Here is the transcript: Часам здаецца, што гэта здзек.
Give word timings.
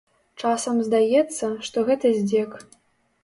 Часам 0.43 0.77
здаецца, 0.87 1.49
што 1.67 1.83
гэта 1.91 2.13
здзек. 2.17 2.57